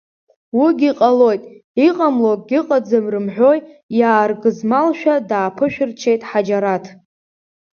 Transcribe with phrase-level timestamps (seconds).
[0.59, 1.41] Уигьы ҟалоит,
[1.87, 3.59] иҟамло акгьыҟаӡам рымҳәои,
[3.99, 6.85] иааргызмалшәа дааԥышәарччеит Ҳаџьараҭ.